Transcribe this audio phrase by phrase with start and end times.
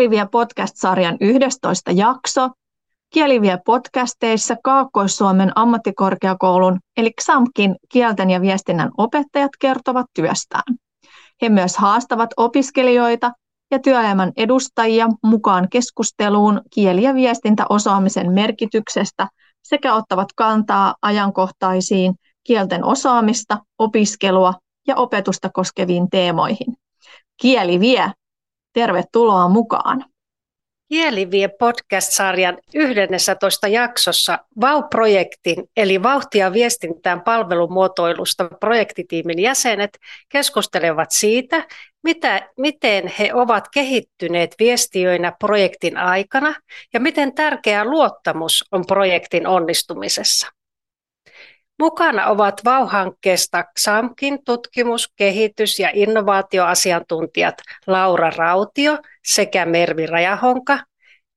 [0.00, 2.50] Kielivie podcast-sarjan 11 jakso.
[3.10, 10.76] Kielivie podcasteissa Kaakkois-Suomen ammattikorkeakoulun eli XAMKin kielten ja viestinnän opettajat kertovat työstään.
[11.42, 13.32] He myös haastavat opiskelijoita
[13.70, 19.28] ja työelämän edustajia mukaan keskusteluun kieli- ja viestintäosaamisen merkityksestä
[19.62, 22.14] sekä ottavat kantaa ajankohtaisiin
[22.44, 24.54] kielten osaamista, opiskelua
[24.86, 26.76] ja opetusta koskeviin teemoihin.
[27.40, 28.12] Kieli vie.
[28.72, 30.04] Tervetuloa mukaan.
[30.88, 41.66] Kielivie podcast-sarjan 11 jaksossa VAU-projektin eli vauhtia viestintään palvelumuotoilusta projektitiimin jäsenet keskustelevat siitä,
[42.02, 46.54] mitä, miten he ovat kehittyneet viestiöinä projektin aikana
[46.92, 50.59] ja miten tärkeä luottamus on projektin onnistumisessa.
[51.80, 57.54] Mukana ovat VAU-hankkeesta XAMKin tutkimus-, kehitys- ja innovaatioasiantuntijat
[57.86, 60.78] Laura Rautio sekä Mervi Rajahonka,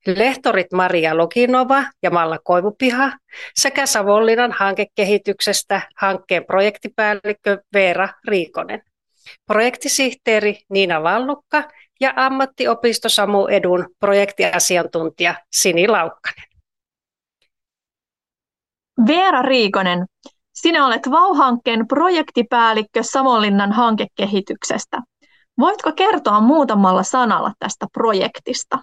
[0.05, 3.11] lehtorit Maria Loginova ja Malla Koivupiha
[3.55, 8.81] sekä Savonlinnan hankekehityksestä hankkeen projektipäällikkö Veera Riikonen,
[9.45, 11.63] projektisihteeri Niina Lallukka
[11.99, 16.52] ja ammattiopisto Samu Edun projektiasiantuntija Sini Laukkanen.
[19.07, 20.05] Veera Riikonen,
[20.53, 25.01] sinä olet VAU-hankkeen projektipäällikkö Savonlinnan hankekehityksestä.
[25.59, 28.79] Voitko kertoa muutamalla sanalla tästä projektista?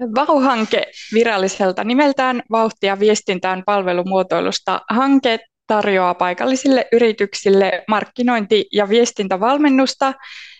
[0.00, 10.14] VAU-hanke viralliselta nimeltään Vauhtia viestintään palvelumuotoilusta hanke tarjoaa paikallisille yrityksille markkinointi- ja viestintävalmennusta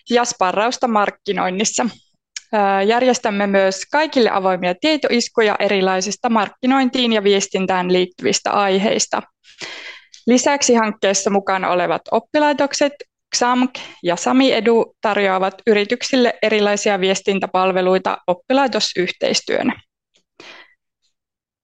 [0.09, 1.85] ja sparrausta markkinoinnissa.
[2.87, 9.21] Järjestämme myös kaikille avoimia tietoiskuja erilaisista markkinointiin ja viestintään liittyvistä aiheista.
[10.27, 12.93] Lisäksi hankkeessa mukana olevat oppilaitokset
[13.35, 19.81] XAMK ja Sami Edu tarjoavat yrityksille erilaisia viestintäpalveluita oppilaitosyhteistyönä.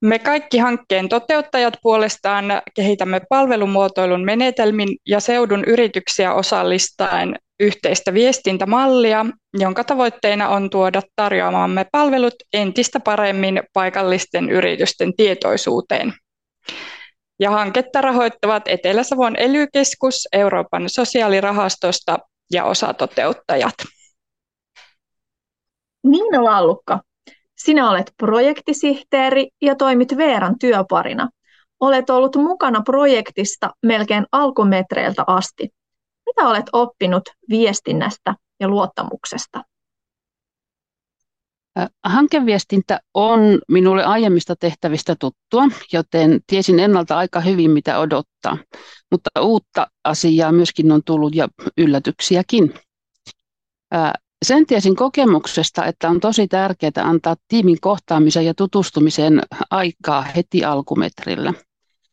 [0.02, 2.46] Me kaikki hankkeen toteuttajat puolestaan
[2.76, 12.34] kehitämme palvelumuotoilun menetelmin ja seudun yrityksiä osallistaen yhteistä viestintämallia, jonka tavoitteena on tuoda tarjoamamme palvelut
[12.54, 16.14] entistä paremmin paikallisten yritysten tietoisuuteen.
[17.40, 19.68] Ja hanketta rahoittavat Etelä-Savon ely
[20.34, 22.20] Euroopan sosiaalirahastosta
[22.52, 23.74] ja osatoteuttajat.
[26.04, 27.00] Niina Lallukka,
[27.58, 31.30] sinä olet projektisihteeri ja toimit Veeran työparina.
[31.80, 35.70] Olet ollut mukana projektista melkein alkumetreiltä asti.
[36.30, 39.64] Mitä olet oppinut viestinnästä ja luottamuksesta?
[42.04, 45.64] Hankeviestintä on minulle aiemmista tehtävistä tuttua,
[45.94, 48.58] joten tiesin ennalta aika hyvin, mitä odottaa.
[49.12, 51.48] Mutta uutta asiaa myöskin on tullut ja
[51.78, 52.74] yllätyksiäkin.
[54.46, 59.42] Sen tiesin kokemuksesta, että on tosi tärkeää antaa tiimin kohtaamisen ja tutustumisen
[59.72, 61.54] aikaa heti alkumetrillä.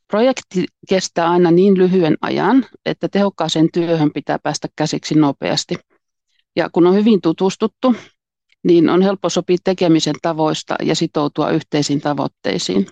[0.09, 5.75] Projekti kestää aina niin lyhyen ajan, että tehokkaaseen työhön pitää päästä käsiksi nopeasti.
[6.57, 7.95] Ja kun on hyvin tutustuttu,
[8.65, 12.87] niin on helppo sopia tekemisen tavoista ja sitoutua yhteisiin tavoitteisiin.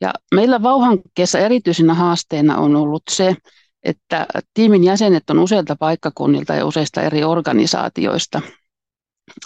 [0.00, 3.36] Ja meillä Vauhankkeessa erityisenä haasteena on ollut se,
[3.82, 8.42] että tiimin jäsenet on useilta paikkakunnilta ja useista eri organisaatioista.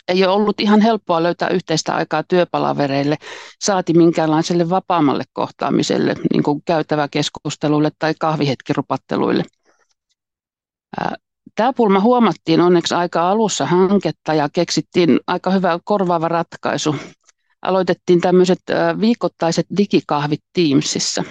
[0.09, 3.17] Ei ole ollut ihan helppoa löytää yhteistä aikaa työpalavereille,
[3.61, 9.45] saati minkäänlaiselle vapaammalle kohtaamiselle, niin kuin käytäväkeskusteluille tai kahvihetkirupatteluille.
[11.55, 16.97] Tämä pulma huomattiin onneksi aika alussa hanketta ja keksittiin aika hyvä korvaava ratkaisu.
[17.63, 18.61] Aloitettiin tämmöiset
[19.01, 21.25] viikoittaiset digikahvit Teamsissa.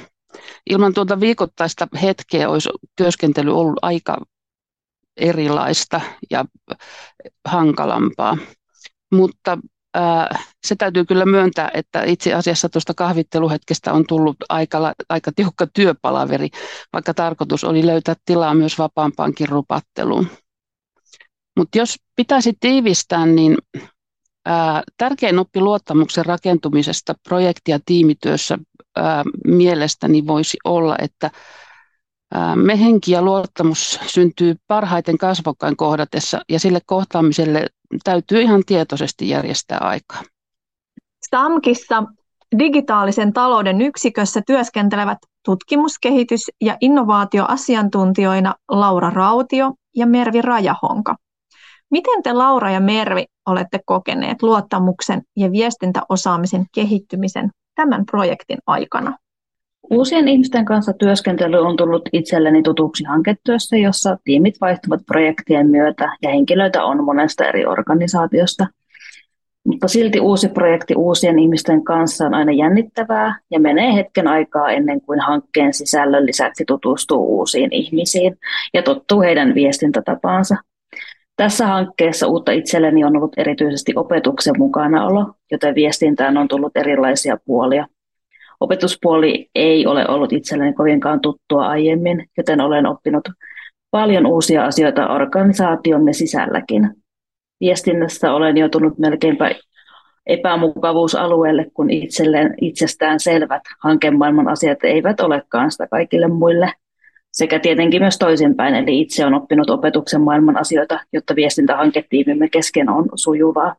[0.70, 4.18] Ilman tuota viikoittaista hetkeä olisi työskentely ollut aika
[5.18, 6.46] erilaista ja
[7.46, 8.38] hankalampaa.
[9.12, 9.58] Mutta
[10.68, 16.50] se täytyy kyllä myöntää, että itse asiassa tuosta kahvitteluhetkestä on tullut aika, aika tiukka työpalaveri,
[16.94, 20.28] vaikka tarkoitus oli löytää tilaa myös vapaampaankin rupatteluun.
[21.58, 23.58] Mutta jos pitäisi tiivistää, niin
[24.46, 28.58] ää, tärkein oppi luottamuksen rakentumisesta projekti- ja tiimityössä
[28.96, 31.32] ää, mielestäni voisi olla, että
[32.56, 37.68] me henki ja luottamus syntyy parhaiten kasvokkain kohdatessa ja sille kohtaamiselle
[38.04, 40.22] täytyy ihan tietoisesti järjestää aikaa.
[41.26, 42.04] STAMKissa
[42.60, 51.16] digitaalisen talouden yksikössä työskentelevät tutkimus-, kehitys- ja innovaatioasiantuntijoina Laura Rautio ja Mervi Rajahonka.
[51.92, 59.18] Miten te Laura ja Mervi olette kokeneet luottamuksen ja viestintäosaamisen kehittymisen tämän projektin aikana?
[59.90, 66.30] Uusien ihmisten kanssa työskentely on tullut itselleni tutuksi hanketyössä, jossa tiimit vaihtuvat projektien myötä ja
[66.30, 68.68] henkilöitä on monesta eri organisaatiosta.
[69.66, 75.02] Mutta silti uusi projekti uusien ihmisten kanssa on aina jännittävää ja menee hetken aikaa ennen
[75.02, 78.38] kuin hankkeen sisällön lisäksi tutustuu uusiin ihmisiin
[78.74, 80.56] ja tottuu heidän viestintätapaansa.
[81.36, 87.88] Tässä hankkeessa uutta itselleni on ollut erityisesti opetuksen mukanaolo, joten viestintään on tullut erilaisia puolia.
[88.60, 93.30] Opetuspuoli ei ole ollut itselleni kovinkaan tuttua aiemmin, joten olen oppinut
[93.92, 96.90] paljon uusia asioita organisaatiomme sisälläkin.
[97.60, 99.52] Viestinnässä olen joutunut melkeinpä
[100.26, 106.74] epämukavuusalueelle, kun itselleen itsestään selvät hankemaailman asiat eivät olekaan sitä kaikille muille.
[107.32, 113.10] Sekä tietenkin myös toisinpäin, eli itse on oppinut opetuksen maailman asioita, jotta viestintähanketiimimme kesken on
[113.16, 113.76] sujuvaa.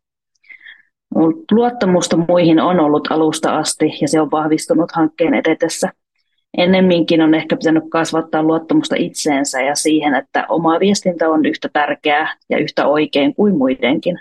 [1.51, 5.93] Luottamusta muihin on ollut alusta asti ja se on vahvistunut hankkeen edetessä.
[6.59, 12.37] Ennemminkin on ehkä pitänyt kasvattaa luottamusta itseensä ja siihen, että oma viestintä on yhtä tärkeää
[12.51, 14.19] ja yhtä oikein kuin muidenkin.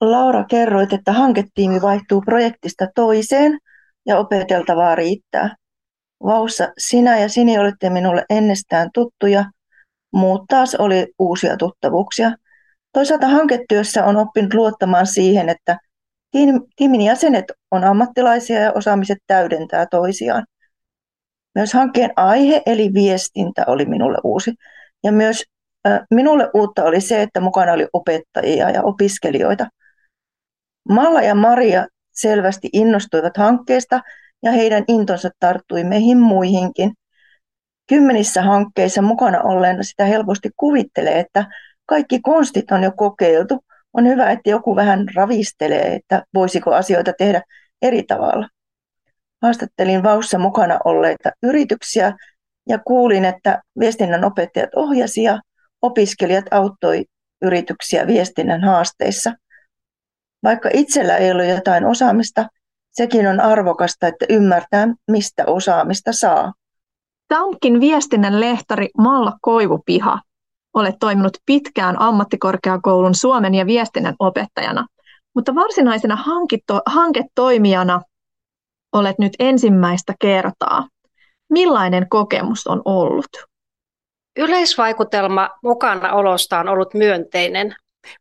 [0.00, 3.58] Laura, kerroit, että hanketiimi vaihtuu projektista toiseen
[4.06, 5.56] ja opeteltavaa riittää.
[6.24, 9.44] Vaussa, sinä ja Sini olitte minulle ennestään tuttuja,
[10.12, 12.32] muut taas oli uusia tuttavuuksia.
[12.92, 15.78] Toisaalta hanketyössä on oppinut luottamaan siihen, että
[16.76, 20.46] tiimin jäsenet on ammattilaisia ja osaamiset täydentää toisiaan.
[21.54, 24.54] Myös hankkeen aihe eli viestintä oli minulle uusi.
[25.04, 25.44] Ja myös
[26.10, 29.66] minulle uutta oli se, että mukana oli opettajia ja opiskelijoita.
[30.88, 34.00] Malla ja Maria selvästi innostuivat hankkeesta
[34.42, 36.92] ja heidän intonsa tarttui meihin muihinkin.
[37.88, 41.46] Kymmenissä hankkeissa mukana olleena sitä helposti kuvittelee, että
[41.86, 43.64] kaikki konstit on jo kokeiltu.
[43.94, 47.42] On hyvä, että joku vähän ravistelee, että voisiko asioita tehdä
[47.82, 48.48] eri tavalla.
[49.42, 52.12] Haastattelin Vaussa mukana olleita yrityksiä
[52.68, 55.40] ja kuulin, että viestinnän opettajat ohjasi ja
[55.82, 57.04] opiskelijat auttoi
[57.42, 59.32] yrityksiä viestinnän haasteissa.
[60.42, 62.46] Vaikka itsellä ei ole jotain osaamista,
[62.90, 66.52] sekin on arvokasta, että ymmärtää, mistä osaamista saa.
[67.28, 70.18] Tamkin viestinnän lehtori Malla Koivupiha.
[70.74, 74.86] Olet toiminut pitkään ammattikorkeakoulun Suomen ja viestinnän opettajana,
[75.34, 76.18] mutta varsinaisena
[76.86, 78.00] hanketoimijana
[78.92, 80.88] olet nyt ensimmäistä kertaa.
[81.50, 83.30] Millainen kokemus on ollut?
[84.36, 87.74] Yleisvaikutelma mukanaolosta on ollut myönteinen,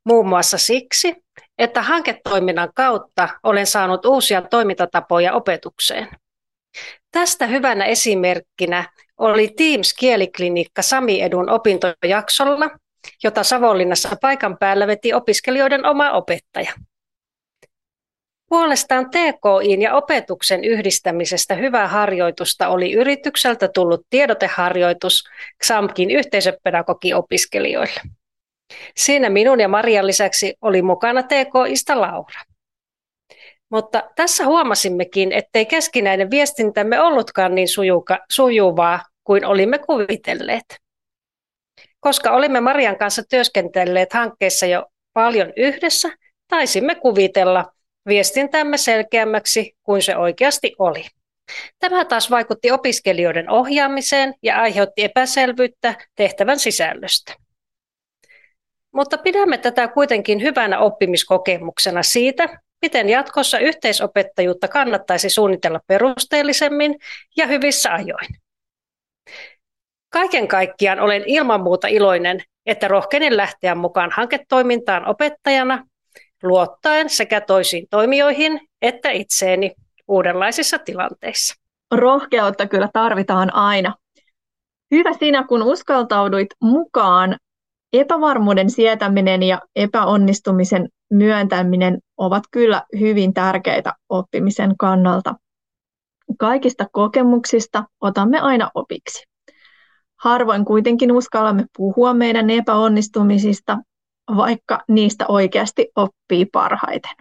[0.05, 1.15] muun muassa siksi,
[1.57, 6.07] että hanketoiminnan kautta olen saanut uusia toimintatapoja opetukseen.
[7.11, 12.69] Tästä hyvänä esimerkkinä oli Teams-kieliklinikka Sami Edun opintojaksolla,
[13.23, 16.71] jota Savonlinnassa paikan päällä veti opiskelijoiden oma opettaja.
[18.49, 25.23] Puolestaan TKIin ja opetuksen yhdistämisestä hyvää harjoitusta oli yritykseltä tullut tiedoteharjoitus
[25.63, 28.01] XAMKin yhteisöpedagogi-opiskelijoille.
[28.97, 32.41] Siinä minun ja Marian lisäksi oli mukana TKIsta Laura.
[33.73, 40.77] Mutta tässä huomasimmekin, ettei keskinäinen viestintämme ollutkaan niin sujuka, sujuvaa kuin olimme kuvitelleet.
[41.99, 46.09] Koska olimme Marian kanssa työskentelleet hankkeessa jo paljon yhdessä,
[46.47, 47.71] taisimme kuvitella
[48.07, 51.05] viestintämme selkeämmäksi kuin se oikeasti oli.
[51.79, 57.33] Tämä taas vaikutti opiskelijoiden ohjaamiseen ja aiheutti epäselvyyttä tehtävän sisällöstä.
[58.91, 66.95] Mutta pidämme tätä kuitenkin hyvänä oppimiskokemuksena siitä, miten jatkossa yhteisopettajuutta kannattaisi suunnitella perusteellisemmin
[67.37, 68.27] ja hyvissä ajoin.
[70.09, 75.85] Kaiken kaikkiaan olen ilman muuta iloinen, että rohkenin lähteä mukaan hanketoimintaan opettajana,
[76.43, 79.71] luottaen sekä toisiin toimijoihin että itseeni
[80.07, 81.55] uudenlaisissa tilanteissa.
[81.95, 83.95] Rohkeutta kyllä tarvitaan aina.
[84.91, 87.37] Hyvä sinä, kun uskaltauduit mukaan
[87.93, 95.35] Epävarmuuden sietäminen ja epäonnistumisen myöntäminen ovat kyllä hyvin tärkeitä oppimisen kannalta.
[96.39, 99.23] Kaikista kokemuksista otamme aina opiksi.
[100.19, 103.77] Harvoin kuitenkin uskallamme puhua meidän epäonnistumisista,
[104.37, 107.11] vaikka niistä oikeasti oppii parhaiten.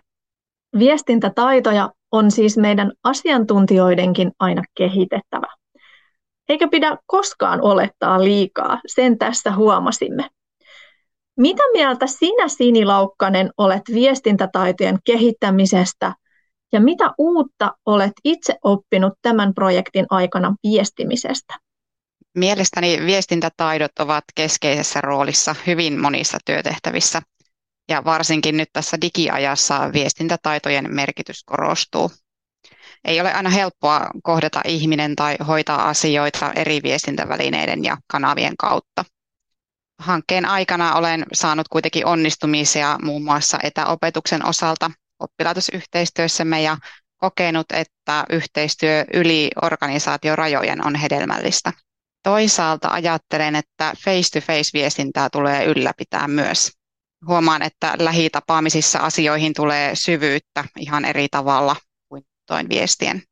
[0.79, 5.47] Viestintätaitoja on siis meidän asiantuntijoidenkin aina kehitettävä.
[6.49, 10.29] Eikä pidä koskaan olettaa liikaa, sen tässä huomasimme.
[11.37, 16.15] Mitä mieltä sinä, Sini Laukkanen, olet viestintätaitojen kehittämisestä
[16.73, 21.55] ja mitä uutta olet itse oppinut tämän projektin aikana viestimisestä?
[22.39, 27.23] Mielestäni viestintätaidot ovat keskeisessä roolissa hyvin monissa työtehtävissä
[27.89, 32.11] ja varsinkin nyt tässä digiajassa viestintätaitojen merkitys korostuu.
[33.05, 39.05] Ei ole aina helppoa kohdata ihminen tai hoitaa asioita eri viestintävälineiden ja kanavien kautta.
[40.03, 46.77] Hankkeen aikana olen saanut kuitenkin onnistumisia muun muassa etäopetuksen osalta oppilaitosyhteistyössämme ja
[47.17, 51.73] kokenut, että yhteistyö yli organisaatiorajojen on hedelmällistä.
[52.23, 56.73] Toisaalta ajattelen, että face-to-face-viestintää tulee ylläpitää myös.
[57.27, 61.77] Huomaan, että lähitapaamisissa asioihin tulee syvyyttä ihan eri tavalla
[62.09, 63.23] kuin toin viestien.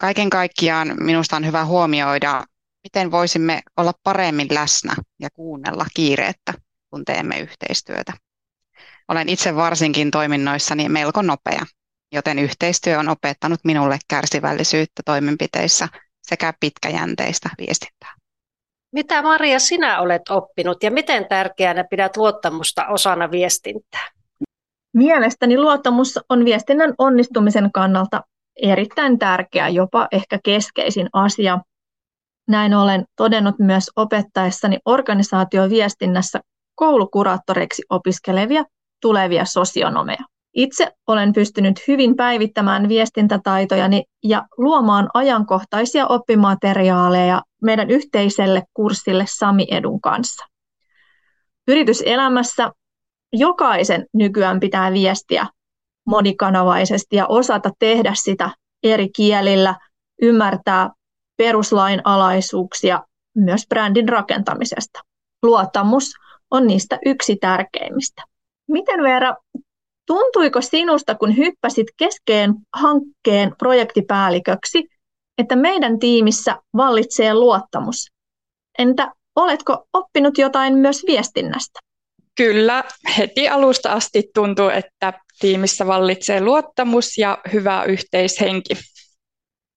[0.00, 2.44] Kaiken kaikkiaan minusta on hyvä huomioida,
[2.84, 6.54] miten voisimme olla paremmin läsnä ja kuunnella kiireettä,
[6.90, 8.12] kun teemme yhteistyötä.
[9.08, 11.60] Olen itse varsinkin toiminnoissani melko nopea,
[12.12, 15.88] joten yhteistyö on opettanut minulle kärsivällisyyttä toimenpiteissä
[16.22, 18.14] sekä pitkäjänteistä viestintää.
[18.92, 24.08] Mitä Maria sinä olet oppinut ja miten tärkeänä pidät luottamusta osana viestintää?
[24.94, 28.22] Mielestäni luottamus on viestinnän onnistumisen kannalta
[28.62, 31.58] erittäin tärkeä, jopa ehkä keskeisin asia.
[32.50, 36.40] Näin olen todennut myös opettaessani organisaatioviestinnässä
[36.74, 38.64] koulukuraattoreiksi opiskelevia
[39.02, 40.24] tulevia sosionomeja.
[40.54, 50.00] Itse olen pystynyt hyvin päivittämään viestintätaitojani ja luomaan ajankohtaisia oppimateriaaleja meidän yhteiselle kurssille Sami Edun
[50.00, 50.46] kanssa.
[51.68, 52.72] Yrityselämässä
[53.32, 55.46] jokaisen nykyään pitää viestiä
[56.06, 58.50] monikanavaisesti ja osata tehdä sitä
[58.82, 59.74] eri kielillä,
[60.22, 60.90] ymmärtää
[61.40, 63.04] peruslain alaisuuksia
[63.36, 65.00] myös brändin rakentamisesta.
[65.42, 66.12] Luottamus
[66.50, 68.22] on niistä yksi tärkeimmistä.
[68.68, 69.34] Miten Veera
[70.06, 74.88] Tuntuiko sinusta, kun hyppäsit keskeen hankkeen projektipäälliköksi,
[75.38, 78.10] että meidän tiimissä vallitsee luottamus?
[78.78, 81.80] Entä oletko oppinut jotain myös viestinnästä?
[82.36, 82.84] Kyllä,
[83.18, 88.74] heti alusta asti tuntuu, että tiimissä vallitsee luottamus ja hyvä yhteishenki.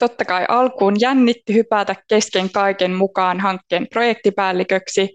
[0.03, 5.10] Totta kai alkuun jännitti hypätä kesken kaiken mukaan hankkeen projektipäälliköksi,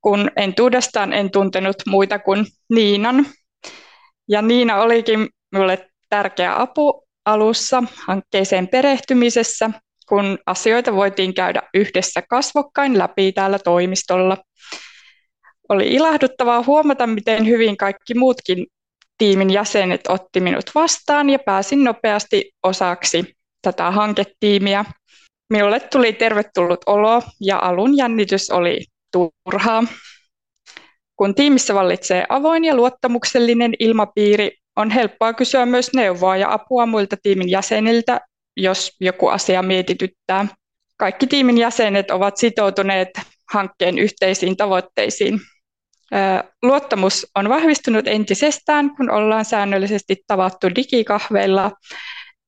[0.00, 3.26] kun entuudestaan en tuntenut muita kuin Niinan,
[4.28, 9.70] ja Niina olikin minulle tärkeä apu alussa hankkeeseen perehtymisessä,
[10.08, 14.36] kun asioita voitiin käydä yhdessä kasvokkain läpi täällä toimistolla.
[15.68, 18.66] Oli ilahduttavaa huomata, miten hyvin kaikki muutkin
[19.18, 23.35] tiimin jäsenet otti minut vastaan ja pääsin nopeasti osaksi
[23.66, 24.84] tätä hanketiimiä.
[25.50, 29.84] Minulle tuli tervetullut olo ja alun jännitys oli turhaa.
[31.16, 37.16] Kun tiimissä vallitsee avoin ja luottamuksellinen ilmapiiri, on helppoa kysyä myös neuvoa ja apua muilta
[37.22, 38.20] tiimin jäseniltä,
[38.56, 40.46] jos joku asia mietityttää.
[40.96, 43.08] Kaikki tiimin jäsenet ovat sitoutuneet
[43.52, 45.40] hankkeen yhteisiin tavoitteisiin.
[46.62, 51.72] Luottamus on vahvistunut entisestään, kun ollaan säännöllisesti tavattu digikahveilla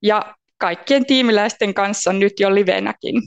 [0.03, 3.21] ja kaikkien tiimiläisten kanssa nyt jo livenäkin.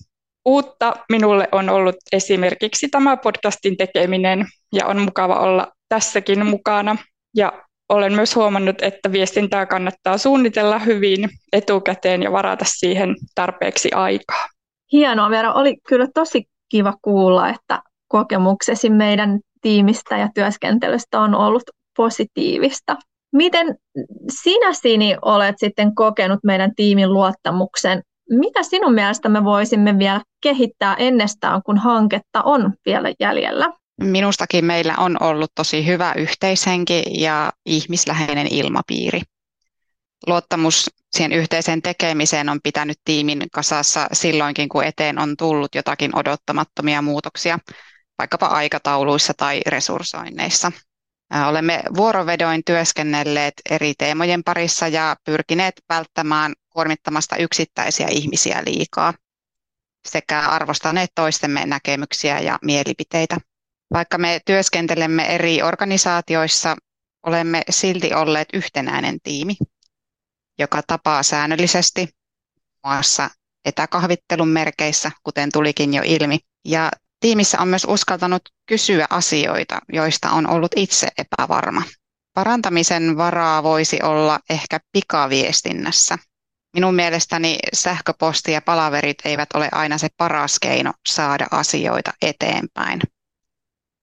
[0.44, 6.96] Uutta minulle on ollut esimerkiksi tämä podcastin tekeminen ja on mukava olla tässäkin mukana.
[7.36, 7.52] Ja
[7.88, 14.46] olen myös huomannut, että viestintää kannattaa suunnitella hyvin etukäteen ja varata siihen tarpeeksi aikaa.
[14.92, 21.62] Hienoa Vera, oli kyllä tosi kiva kuulla, että kokemuksesi meidän tiimistä ja työskentelystä on ollut
[21.96, 22.96] positiivista.
[23.32, 23.76] Miten
[24.42, 30.96] sinä Sini olet sitten kokenut meidän tiimin luottamuksen mitä sinun mielestä me voisimme vielä kehittää
[30.98, 33.72] ennestään, kun hanketta on vielä jäljellä?
[34.00, 39.20] Minustakin meillä on ollut tosi hyvä yhteishenki ja ihmisläheinen ilmapiiri.
[40.26, 47.02] Luottamus siihen yhteiseen tekemiseen on pitänyt tiimin kasassa silloinkin, kun eteen on tullut jotakin odottamattomia
[47.02, 47.58] muutoksia,
[48.18, 50.72] vaikkapa aikatauluissa tai resurssoinneissa.
[51.48, 59.14] Olemme vuorovedoin työskennelleet eri teemojen parissa ja pyrkineet välttämään kuormittamasta yksittäisiä ihmisiä liikaa
[60.08, 63.36] sekä arvostaneet toistemme näkemyksiä ja mielipiteitä.
[63.92, 66.76] Vaikka me työskentelemme eri organisaatioissa,
[67.26, 69.56] olemme silti olleet yhtenäinen tiimi,
[70.58, 72.08] joka tapaa säännöllisesti
[72.86, 73.30] muassa
[73.64, 76.38] etäkahvittelun merkeissä, kuten tulikin jo ilmi.
[76.64, 76.90] Ja
[77.22, 81.82] tiimissä on myös uskaltanut kysyä asioita, joista on ollut itse epävarma.
[82.34, 86.18] Parantamisen varaa voisi olla ehkä pikaviestinnässä,
[86.74, 93.00] Minun mielestäni sähköposti ja palaverit eivät ole aina se paras keino saada asioita eteenpäin,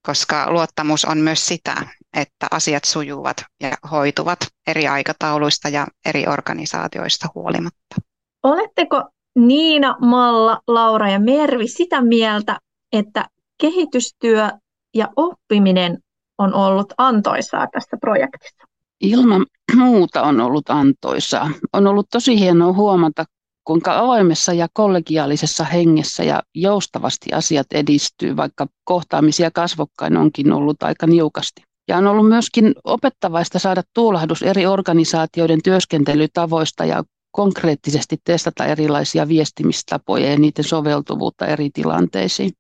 [0.06, 1.76] koska luottamus on myös sitä,
[2.14, 7.96] että asiat sujuvat ja hoituvat eri aikatauluista ja eri organisaatioista huolimatta.
[8.44, 9.04] Oletteko
[9.36, 12.60] Niina, Malla, Laura ja Mervi sitä mieltä,
[12.94, 13.26] että
[13.58, 14.50] kehitystyö
[14.96, 15.98] ja oppiminen
[16.38, 18.66] on ollut antoisaa tässä projektissa?
[19.02, 21.52] Ilman muuta on ollut antoisaa.
[21.74, 23.26] On ollut tosi hienoa huomata,
[23.64, 31.08] kuinka avoimessa ja kollegiaalisessa hengessä ja joustavasti asiat edistyy, vaikka kohtaamisia kasvokkain onkin ollut aika
[31.08, 31.62] niukasti.
[31.88, 40.32] Ja on ollut myöskin opettavaista saada tuulahdus eri organisaatioiden työskentelytavoista ja konkreettisesti testata erilaisia viestimistapoja
[40.32, 42.52] ja niiden soveltuvuutta eri tilanteisiin.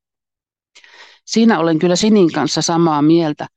[1.29, 3.48] Siinä olen kyllä Sinin kanssa samaa mieltä,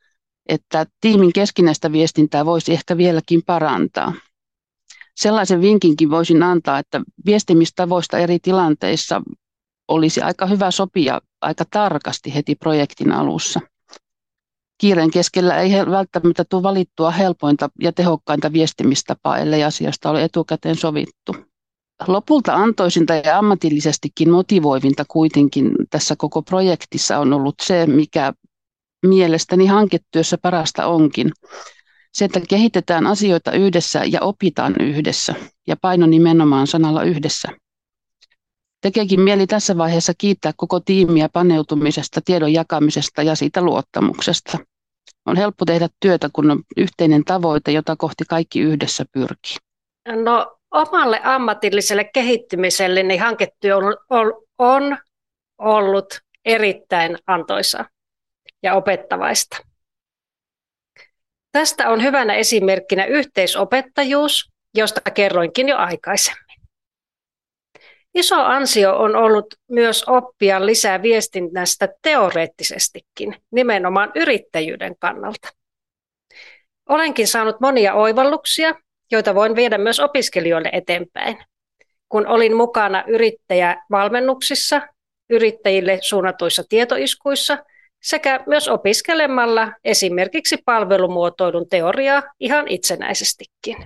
[0.49, 4.13] että tiimin keskinäistä viestintää voisi ehkä vieläkin parantaa.
[5.17, 9.23] Sellaisen vinkinkin voisin antaa, että viestimistavoista eri tilanteissa
[9.89, 13.61] olisi aika hyvä sopia aika tarkasti heti projektin alussa.
[14.79, 21.52] Kiireen keskellä ei välttämättä tule valittua helpointa ja tehokkainta viestimistapaa, ellei asiasta ole etukäteen sovittu.
[22.07, 28.33] Lopulta antoisinta ja ammatillisestikin motivoivinta kuitenkin tässä koko projektissa on ollut se, mikä
[29.07, 31.33] mielestäni hanketyössä parasta onkin.
[32.13, 35.35] Se, että kehitetään asioita yhdessä ja opitaan yhdessä,
[35.67, 37.49] ja paino nimenomaan sanalla yhdessä.
[38.81, 44.59] Tekeekin mieli tässä vaiheessa kiittää koko tiimiä paneutumisesta, tiedon jakamisesta ja siitä luottamuksesta.
[45.27, 49.57] On helppo tehdä työtä, kun on yhteinen tavoite, jota kohti kaikki yhdessä pyrkii.
[50.25, 54.99] No omalle ammatilliselle kehittymiselle niin hanketyö on, on, on
[55.59, 57.85] ollut erittäin antoisa
[58.63, 59.57] ja opettavaista.
[61.53, 66.43] Tästä on hyvänä esimerkkinä yhteisopettajuus, josta kerroinkin jo aikaisemmin.
[68.15, 75.49] Iso ansio on ollut myös oppia lisää viestinnästä teoreettisestikin, nimenomaan yrittäjyyden kannalta.
[76.89, 78.75] Olenkin saanut monia oivalluksia,
[79.13, 81.39] joita voin viedä myös opiskelijoille eteenpäin.
[82.09, 84.83] Kun olin mukana yrittäjävalmennuksissa,
[85.31, 87.59] yrittäjille suunnatuissa tietoiskuissa
[88.03, 93.77] sekä myös opiskelemalla esimerkiksi palvelumuotoilun teoriaa ihan itsenäisestikin.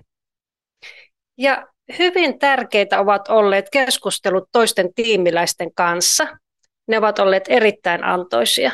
[1.39, 1.67] Ja
[1.99, 6.27] hyvin tärkeitä ovat olleet keskustelut toisten tiimiläisten kanssa.
[6.89, 8.73] Ne ovat olleet erittäin antoisia,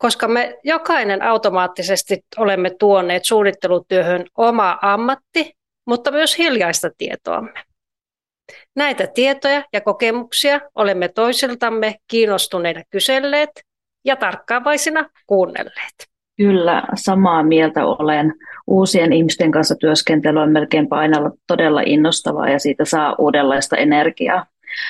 [0.00, 7.64] koska me jokainen automaattisesti olemme tuoneet suunnittelutyöhön oma ammatti, mutta myös hiljaista tietoamme.
[8.76, 13.50] Näitä tietoja ja kokemuksia olemme toisiltamme kiinnostuneina kyselleet
[14.04, 16.10] ja tarkkaavaisina kuunnelleet.
[16.36, 18.34] Kyllä, samaa mieltä olen.
[18.66, 24.46] Uusien ihmisten kanssa työskentely on melkein painalla todella innostavaa ja siitä saa uudenlaista energiaa.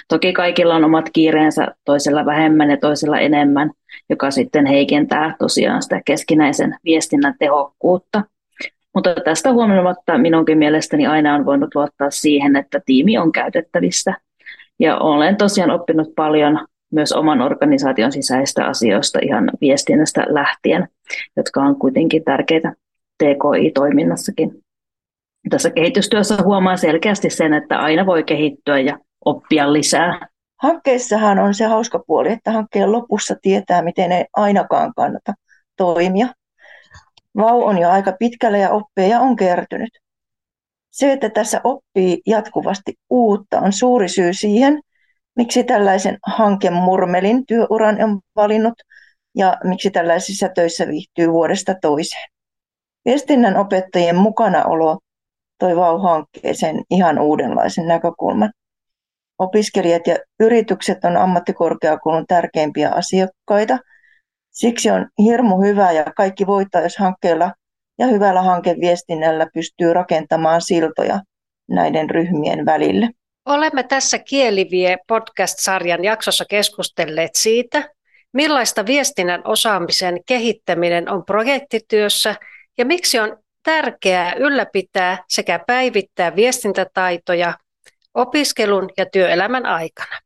[0.09, 3.71] Toki kaikilla on omat kiireensä, toisella vähemmän ja toisella enemmän,
[4.09, 8.23] joka sitten heikentää tosiaan sitä keskinäisen viestinnän tehokkuutta.
[8.95, 14.15] Mutta tästä huomioimatta minunkin mielestäni aina on voinut luottaa siihen, että tiimi on käytettävissä.
[14.79, 20.89] Ja olen tosiaan oppinut paljon myös oman organisaation sisäistä asioista ihan viestinnästä lähtien,
[21.37, 22.73] jotka on kuitenkin tärkeitä
[23.19, 24.63] TKI-toiminnassakin.
[25.51, 30.29] Tässä kehitystyössä huomaa selkeästi sen, että aina voi kehittyä ja oppia lisää.
[30.57, 35.35] Hankkeissahan on se hauska puoli, että hankkeen lopussa tietää, miten ei ainakaan kannata
[35.77, 36.27] toimia.
[37.37, 39.91] Vau on jo aika pitkällä ja oppeja on kertynyt.
[40.91, 44.81] Se, että tässä oppii jatkuvasti uutta, on suuri syy siihen,
[45.37, 48.75] miksi tällaisen hankemurmelin työuran on valinnut
[49.35, 52.29] ja miksi tällaisissa töissä viihtyy vuodesta toiseen.
[53.05, 54.99] Viestinnän opettajien mukanaolo
[55.59, 58.53] toi VAU-hankkeeseen ihan uudenlaisen näkökulman.
[59.41, 63.79] Opiskelijat ja yritykset on ammattikorkeakoulun tärkeimpiä asiakkaita.
[64.51, 67.53] Siksi on hirmu hyvä ja kaikki voittaa, jos hankkeella
[67.99, 71.21] ja hyvällä hankeviestinnällä pystyy rakentamaan siltoja
[71.69, 73.09] näiden ryhmien välille.
[73.47, 77.89] Olemme tässä Kielivie podcast-sarjan jaksossa keskustelleet siitä,
[78.33, 82.35] millaista viestinnän osaamisen kehittäminen on projektityössä
[82.79, 87.55] ja miksi on tärkeää ylläpitää sekä päivittää viestintätaitoja
[88.15, 90.19] opiskelun ja työelämän aikana.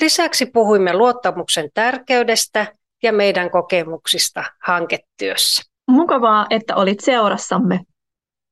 [0.00, 5.62] Lisäksi puhuimme luottamuksen tärkeydestä ja meidän kokemuksista hanketyössä.
[5.88, 7.80] Mukavaa, että olit seurassamme.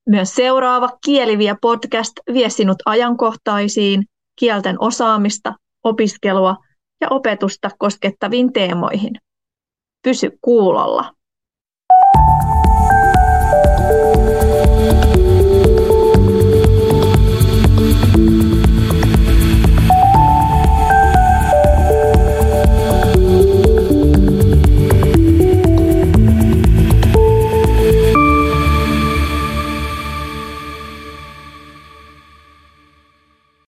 [0.08, 4.04] Myös seuraava Kieliviä podcast vie sinut ajankohtaisiin
[4.38, 6.56] kielten osaamista, opiskelua
[7.00, 9.12] ja opetusta koskettaviin teemoihin.
[10.02, 11.12] Pysy kuulolla.